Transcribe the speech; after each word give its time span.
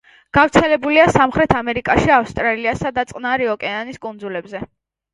გავრცელებულია 0.35 1.03
სამხრეთ 1.17 1.53
ამერიკაში, 1.59 2.07
ავსტრალიასა 2.17 2.95
და 2.99 3.07
წყნარი 3.15 3.55
ოკეანის 3.57 4.07
კუნძულებზე. 4.09 4.69